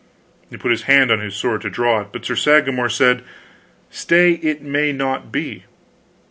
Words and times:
He 0.49 0.57
put 0.57 0.71
his 0.71 0.81
hand 0.89 1.11
on 1.11 1.19
his 1.19 1.35
sword 1.35 1.61
to 1.61 1.69
draw 1.69 2.01
it, 2.01 2.07
but 2.11 2.25
Sir 2.25 2.33
Sagramor 2.33 2.89
said: 2.89 3.23
"Stay, 3.91 4.31
it 4.31 4.63
may 4.63 4.91
not 4.91 5.31
be. 5.31 5.65